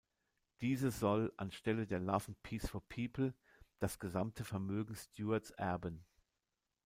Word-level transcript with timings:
Diese 0.61 0.89
soll, 0.89 1.31
anstelle 1.37 1.85
der 1.85 1.99
„Love 1.99 2.29
and 2.29 2.41
Peace 2.41 2.67
for 2.67 2.81
People“, 2.89 3.35
das 3.77 3.99
gesamte 3.99 4.43
Vermögen 4.43 4.95
Stuarts 4.95 5.51
erben. 5.51 6.03